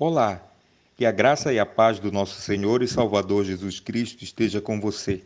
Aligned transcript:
Olá, 0.00 0.40
que 0.96 1.04
a 1.04 1.10
graça 1.10 1.52
e 1.52 1.58
a 1.58 1.66
paz 1.66 1.98
do 1.98 2.12
nosso 2.12 2.40
Senhor 2.40 2.84
e 2.84 2.86
Salvador 2.86 3.44
Jesus 3.44 3.80
Cristo 3.80 4.22
esteja 4.22 4.60
com 4.60 4.80
você. 4.80 5.24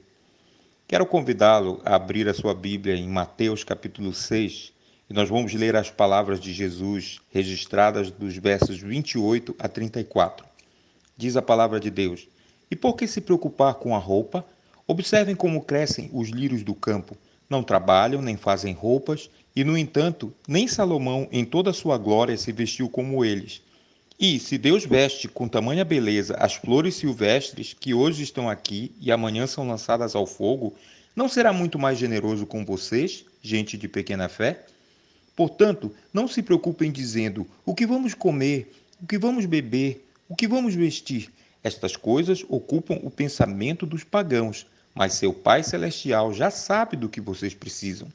Quero 0.88 1.04
convidá-lo 1.04 1.82
a 1.84 1.94
abrir 1.94 2.26
a 2.26 2.32
sua 2.32 2.54
Bíblia 2.54 2.96
em 2.96 3.06
Mateus 3.06 3.62
capítulo 3.64 4.14
6 4.14 4.72
e 5.10 5.12
nós 5.12 5.28
vamos 5.28 5.52
ler 5.52 5.76
as 5.76 5.90
palavras 5.90 6.40
de 6.40 6.54
Jesus 6.54 7.20
registradas 7.30 8.10
dos 8.10 8.34
versos 8.38 8.78
28 8.78 9.54
a 9.58 9.68
34. 9.68 10.46
Diz 11.18 11.36
a 11.36 11.42
palavra 11.42 11.78
de 11.78 11.90
Deus: 11.90 12.26
E 12.70 12.74
por 12.74 12.96
que 12.96 13.06
se 13.06 13.20
preocupar 13.20 13.74
com 13.74 13.94
a 13.94 13.98
roupa? 13.98 14.42
Observem 14.86 15.36
como 15.36 15.60
crescem 15.60 16.08
os 16.14 16.30
lírios 16.30 16.62
do 16.62 16.74
campo. 16.74 17.14
Não 17.46 17.62
trabalham 17.62 18.22
nem 18.22 18.38
fazem 18.38 18.72
roupas, 18.72 19.28
e 19.54 19.64
no 19.64 19.76
entanto, 19.76 20.32
nem 20.48 20.66
Salomão 20.66 21.28
em 21.30 21.44
toda 21.44 21.68
a 21.68 21.74
sua 21.74 21.98
glória 21.98 22.38
se 22.38 22.50
vestiu 22.52 22.88
como 22.88 23.22
eles. 23.22 23.60
E 24.18 24.38
se 24.38 24.58
Deus 24.58 24.84
veste 24.84 25.26
com 25.26 25.48
tamanha 25.48 25.84
beleza 25.84 26.36
as 26.38 26.54
flores 26.54 26.94
silvestres 26.94 27.72
que 27.72 27.94
hoje 27.94 28.22
estão 28.22 28.48
aqui 28.48 28.92
e 29.00 29.10
amanhã 29.10 29.46
são 29.46 29.66
lançadas 29.66 30.14
ao 30.14 30.26
fogo, 30.26 30.74
não 31.14 31.28
será 31.28 31.52
muito 31.52 31.78
mais 31.78 31.98
generoso 31.98 32.46
com 32.46 32.64
vocês, 32.64 33.24
gente 33.42 33.76
de 33.76 33.88
pequena 33.88 34.28
fé? 34.28 34.64
Portanto, 35.34 35.92
não 36.12 36.28
se 36.28 36.42
preocupem 36.42 36.90
dizendo 36.92 37.46
o 37.64 37.74
que 37.74 37.86
vamos 37.86 38.14
comer, 38.14 38.72
o 39.02 39.06
que 39.06 39.18
vamos 39.18 39.46
beber, 39.46 40.06
o 40.28 40.36
que 40.36 40.46
vamos 40.46 40.74
vestir. 40.74 41.30
Estas 41.64 41.96
coisas 41.96 42.44
ocupam 42.48 42.98
o 43.02 43.10
pensamento 43.10 43.86
dos 43.86 44.04
pagãos, 44.04 44.66
mas 44.94 45.14
seu 45.14 45.32
Pai 45.32 45.62
Celestial 45.62 46.32
já 46.34 46.50
sabe 46.50 46.96
do 46.96 47.08
que 47.08 47.20
vocês 47.20 47.54
precisam. 47.54 48.08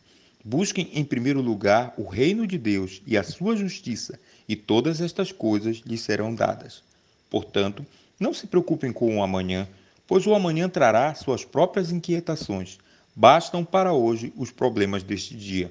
Busquem 0.50 0.90
em 0.94 1.04
primeiro 1.04 1.42
lugar 1.42 1.94
o 1.98 2.08
reino 2.08 2.48
de 2.48 2.58
Deus 2.58 3.02
e 3.06 3.18
a 3.18 3.24
sua 3.24 3.58
justiça, 3.58 4.18
e 4.48 4.56
todas 4.56 5.02
estas 5.02 5.30
coisas 5.30 5.82
lhes 5.86 6.00
serão 6.00 6.34
dadas. 6.34 6.82
Portanto, 7.30 7.86
não 8.18 8.34
se 8.34 8.48
preocupem 8.48 8.94
com 8.94 9.18
o 9.18 9.22
amanhã, 9.22 9.68
pois 10.08 10.26
o 10.26 10.34
amanhã 10.34 10.70
trará 10.70 11.14
suas 11.14 11.44
próprias 11.44 11.92
inquietações. 11.92 12.78
Bastam 13.14 13.66
para 13.66 13.92
hoje 13.92 14.32
os 14.38 14.50
problemas 14.50 15.04
deste 15.04 15.36
dia. 15.36 15.70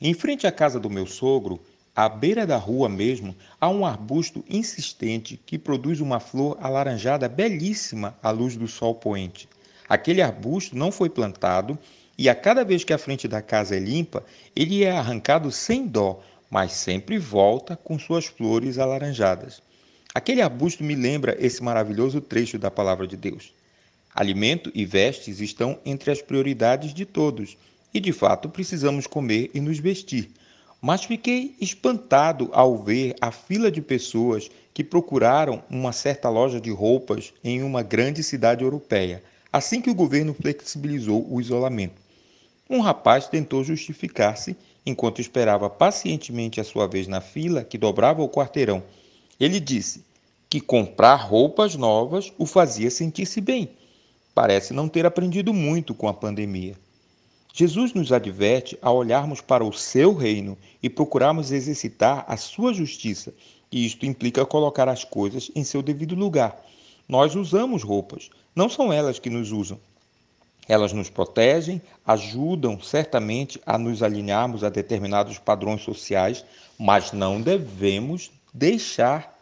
Em 0.00 0.14
frente 0.14 0.46
à 0.46 0.52
casa 0.52 0.78
do 0.78 0.88
meu 0.88 1.04
sogro, 1.04 1.60
à 1.96 2.08
beira 2.08 2.46
da 2.46 2.56
rua 2.56 2.88
mesmo, 2.88 3.34
há 3.60 3.68
um 3.68 3.84
arbusto 3.84 4.44
insistente 4.48 5.36
que 5.44 5.58
produz 5.58 5.98
uma 5.98 6.20
flor 6.20 6.56
alaranjada 6.60 7.28
belíssima 7.28 8.16
à 8.22 8.30
luz 8.30 8.54
do 8.54 8.68
sol 8.68 8.94
poente. 8.94 9.48
Aquele 9.88 10.22
arbusto 10.22 10.76
não 10.76 10.90
foi 10.90 11.10
plantado 11.10 11.78
e 12.16 12.28
a 12.28 12.34
cada 12.34 12.64
vez 12.64 12.84
que 12.84 12.92
a 12.92 12.98
frente 12.98 13.26
da 13.26 13.42
casa 13.42 13.76
é 13.76 13.78
limpa, 13.78 14.24
ele 14.54 14.84
é 14.84 14.90
arrancado 14.90 15.50
sem 15.50 15.86
dó, 15.86 16.22
mas 16.50 16.72
sempre 16.72 17.18
volta 17.18 17.76
com 17.76 17.98
suas 17.98 18.26
flores 18.26 18.78
alaranjadas. 18.78 19.60
Aquele 20.14 20.40
arbusto 20.40 20.84
me 20.84 20.94
lembra 20.94 21.36
esse 21.40 21.62
maravilhoso 21.62 22.20
trecho 22.20 22.56
da 22.56 22.70
palavra 22.70 23.06
de 23.06 23.16
Deus. 23.16 23.52
Alimento 24.14 24.70
e 24.72 24.84
vestes 24.84 25.40
estão 25.40 25.76
entre 25.84 26.12
as 26.12 26.22
prioridades 26.22 26.94
de 26.94 27.04
todos, 27.04 27.56
e 27.92 27.98
de 27.98 28.12
fato 28.12 28.48
precisamos 28.48 29.08
comer 29.08 29.50
e 29.52 29.60
nos 29.60 29.78
vestir. 29.78 30.30
Mas 30.80 31.04
fiquei 31.04 31.56
espantado 31.60 32.48
ao 32.52 32.78
ver 32.78 33.16
a 33.20 33.32
fila 33.32 33.70
de 33.72 33.80
pessoas 33.80 34.48
que 34.72 34.84
procuraram 34.84 35.64
uma 35.68 35.92
certa 35.92 36.28
loja 36.28 36.60
de 36.60 36.70
roupas 36.70 37.34
em 37.42 37.62
uma 37.62 37.82
grande 37.82 38.22
cidade 38.22 38.62
europeia, 38.62 39.22
assim 39.54 39.80
que 39.80 39.88
o 39.88 39.94
governo 39.94 40.34
flexibilizou 40.34 41.24
o 41.30 41.40
isolamento. 41.40 42.02
Um 42.68 42.80
rapaz 42.80 43.28
tentou 43.28 43.62
justificar-se 43.62 44.56
enquanto 44.84 45.20
esperava 45.20 45.70
pacientemente 45.70 46.60
a 46.60 46.64
sua 46.64 46.88
vez 46.88 47.06
na 47.06 47.20
fila 47.20 47.62
que 47.62 47.78
dobrava 47.78 48.20
o 48.20 48.28
quarteirão. 48.28 48.82
Ele 49.38 49.60
disse 49.60 50.04
que 50.50 50.60
comprar 50.60 51.14
roupas 51.14 51.76
novas 51.76 52.32
o 52.36 52.46
fazia 52.46 52.90
sentir-se 52.90 53.40
bem. 53.40 53.70
Parece 54.34 54.74
não 54.74 54.88
ter 54.88 55.06
aprendido 55.06 55.54
muito 55.54 55.94
com 55.94 56.08
a 56.08 56.14
pandemia. 56.14 56.74
Jesus 57.52 57.92
nos 57.92 58.10
adverte 58.10 58.76
a 58.82 58.90
olharmos 58.90 59.40
para 59.40 59.64
o 59.64 59.72
seu 59.72 60.14
reino 60.14 60.58
e 60.82 60.90
procurarmos 60.90 61.52
exercitar 61.52 62.24
a 62.26 62.36
sua 62.36 62.74
justiça, 62.74 63.32
e 63.70 63.86
isto 63.86 64.04
implica 64.04 64.44
colocar 64.44 64.88
as 64.88 65.04
coisas 65.04 65.48
em 65.54 65.62
seu 65.62 65.80
devido 65.80 66.16
lugar. 66.16 66.60
Nós 67.08 67.34
usamos 67.34 67.82
roupas, 67.82 68.30
não 68.54 68.68
são 68.68 68.92
elas 68.92 69.18
que 69.18 69.28
nos 69.28 69.52
usam. 69.52 69.78
Elas 70.66 70.92
nos 70.92 71.10
protegem, 71.10 71.82
ajudam 72.06 72.80
certamente 72.80 73.60
a 73.66 73.76
nos 73.76 74.02
alinharmos 74.02 74.64
a 74.64 74.70
determinados 74.70 75.38
padrões 75.38 75.82
sociais, 75.82 76.44
mas 76.78 77.12
não 77.12 77.40
devemos 77.40 78.30
deixar 78.52 79.34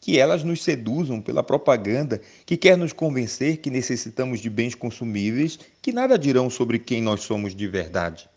que 0.00 0.18
elas 0.18 0.44
nos 0.44 0.62
seduzam 0.62 1.20
pela 1.20 1.42
propaganda 1.42 2.20
que 2.46 2.56
quer 2.56 2.76
nos 2.76 2.92
convencer 2.92 3.56
que 3.56 3.70
necessitamos 3.70 4.40
de 4.40 4.48
bens 4.48 4.74
consumíveis 4.74 5.58
que 5.82 5.92
nada 5.92 6.16
dirão 6.16 6.48
sobre 6.48 6.78
quem 6.78 7.02
nós 7.02 7.22
somos 7.22 7.54
de 7.54 7.66
verdade. 7.66 8.28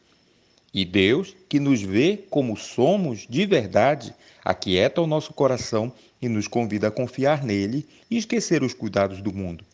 E 0.74 0.86
Deus, 0.86 1.36
que 1.50 1.60
nos 1.60 1.82
vê 1.82 2.24
como 2.30 2.56
somos 2.56 3.28
de 3.30 3.46
verdade, 3.46 4.14
aquieta 4.44 5.02
o 5.02 5.08
nosso 5.08 5.34
coração 5.34 5.92
e 6.22 6.30
nos 6.30 6.48
convida 6.48 6.88
a 6.88 6.92
confiar 6.92 7.44
nele 7.44 7.86
e 8.10 8.18
esquecer 8.18 8.64
os 8.64 8.74
cuidados 8.74 9.22
do 9.22 9.34
mundo. 9.34 9.66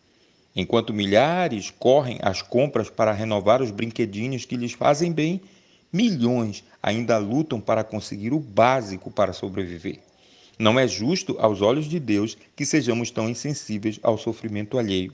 Enquanto 0.55 0.93
milhares 0.93 1.69
correm 1.69 2.17
às 2.23 2.41
compras 2.41 2.89
para 2.89 3.11
renovar 3.11 3.61
os 3.61 3.69
brinquedinhos 3.69 4.43
que 4.43 4.57
lhes 4.57 4.73
fazem 4.73 5.11
bem, 5.11 5.39
milhões 5.93 6.63
ainda 6.81 7.19
lutam 7.19 7.61
para 7.61 7.83
conseguir 7.83 8.33
o 8.33 8.39
básico 8.39 9.11
para 9.11 9.33
sobreviver. 9.33 9.99
Não 10.57 10.79
é 10.79 10.87
justo 10.87 11.35
aos 11.39 11.61
olhos 11.61 11.85
de 11.85 11.99
Deus 11.99 12.35
que 12.55 12.65
sejamos 12.65 13.11
tão 13.11 13.29
insensíveis 13.29 13.99
ao 14.01 14.17
sofrimento 14.17 14.79
alheio. 14.79 15.13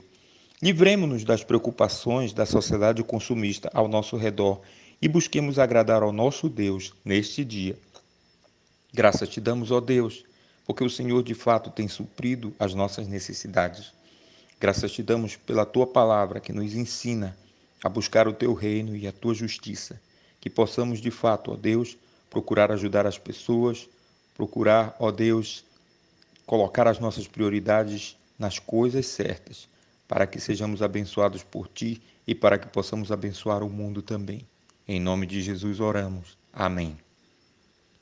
Livremos-nos 0.62 1.24
das 1.24 1.44
preocupações 1.44 2.32
da 2.32 2.46
sociedade 2.46 3.02
consumista 3.02 3.70
ao 3.74 3.86
nosso 3.86 4.16
redor 4.16 4.62
e 5.04 5.08
busquemos 5.08 5.58
agradar 5.58 6.02
ao 6.02 6.10
nosso 6.10 6.48
Deus 6.48 6.94
neste 7.04 7.44
dia. 7.44 7.78
Graças 8.90 9.28
te 9.28 9.38
damos, 9.38 9.70
ó 9.70 9.78
Deus, 9.78 10.24
porque 10.64 10.82
o 10.82 10.88
Senhor 10.88 11.22
de 11.22 11.34
fato 11.34 11.68
tem 11.68 11.86
suprido 11.86 12.54
as 12.58 12.72
nossas 12.72 13.06
necessidades. 13.06 13.92
Graças 14.58 14.92
te 14.92 15.02
damos 15.02 15.36
pela 15.36 15.66
tua 15.66 15.86
palavra 15.86 16.40
que 16.40 16.54
nos 16.54 16.74
ensina 16.74 17.36
a 17.84 17.88
buscar 17.90 18.26
o 18.26 18.32
teu 18.32 18.54
reino 18.54 18.96
e 18.96 19.06
a 19.06 19.12
tua 19.12 19.34
justiça. 19.34 20.00
Que 20.40 20.48
possamos 20.48 21.02
de 21.02 21.10
fato, 21.10 21.52
ó 21.52 21.54
Deus, 21.54 21.98
procurar 22.30 22.72
ajudar 22.72 23.06
as 23.06 23.18
pessoas, 23.18 23.86
procurar, 24.34 24.96
ó 24.98 25.10
Deus, 25.10 25.66
colocar 26.46 26.88
as 26.88 26.98
nossas 26.98 27.28
prioridades 27.28 28.16
nas 28.38 28.58
coisas 28.58 29.04
certas, 29.04 29.68
para 30.08 30.26
que 30.26 30.40
sejamos 30.40 30.80
abençoados 30.80 31.42
por 31.42 31.68
ti 31.68 32.00
e 32.26 32.34
para 32.34 32.56
que 32.56 32.68
possamos 32.68 33.12
abençoar 33.12 33.62
o 33.62 33.68
mundo 33.68 34.00
também. 34.00 34.46
Em 34.86 35.00
nome 35.00 35.26
de 35.26 35.40
Jesus 35.40 35.80
oramos. 35.80 36.38
Amém. 36.52 37.03